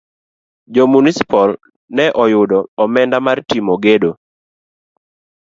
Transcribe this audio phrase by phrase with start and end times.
[0.73, 1.49] Jo munispol
[1.95, 4.11] ne oyudo omenda mar timo gedo.